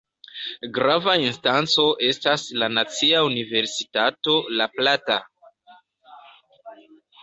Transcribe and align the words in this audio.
Grava 0.77 1.13
instanco 1.23 1.85
estas 2.09 2.47
la 2.63 2.71
Nacia 2.79 3.23
Universitato 3.29 4.37
La 4.59 4.71
Plata. 4.83 5.23